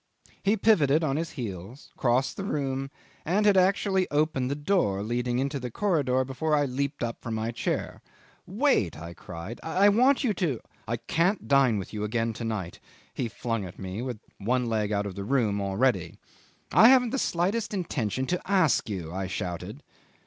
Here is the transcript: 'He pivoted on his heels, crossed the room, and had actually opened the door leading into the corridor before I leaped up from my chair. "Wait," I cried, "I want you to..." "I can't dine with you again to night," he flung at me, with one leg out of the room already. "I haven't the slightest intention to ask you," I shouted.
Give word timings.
'He 0.41 0.57
pivoted 0.57 1.03
on 1.03 1.15
his 1.17 1.33
heels, 1.33 1.91
crossed 1.95 2.35
the 2.35 2.43
room, 2.43 2.89
and 3.23 3.45
had 3.45 3.55
actually 3.55 4.09
opened 4.09 4.49
the 4.49 4.55
door 4.55 5.03
leading 5.03 5.37
into 5.37 5.59
the 5.59 5.69
corridor 5.69 6.25
before 6.25 6.55
I 6.55 6.65
leaped 6.65 7.03
up 7.03 7.21
from 7.21 7.35
my 7.35 7.51
chair. 7.51 8.01
"Wait," 8.47 8.97
I 8.97 9.13
cried, 9.13 9.59
"I 9.61 9.89
want 9.89 10.23
you 10.23 10.33
to..." 10.33 10.59
"I 10.87 10.97
can't 10.97 11.47
dine 11.47 11.77
with 11.77 11.93
you 11.93 12.03
again 12.03 12.33
to 12.33 12.43
night," 12.43 12.79
he 13.13 13.27
flung 13.27 13.63
at 13.63 13.77
me, 13.77 14.01
with 14.01 14.17
one 14.39 14.65
leg 14.65 14.91
out 14.91 15.05
of 15.05 15.13
the 15.13 15.23
room 15.23 15.61
already. 15.61 16.17
"I 16.71 16.89
haven't 16.89 17.11
the 17.11 17.19
slightest 17.19 17.71
intention 17.71 18.25
to 18.25 18.41
ask 18.49 18.89
you," 18.89 19.13
I 19.13 19.27
shouted. 19.27 19.83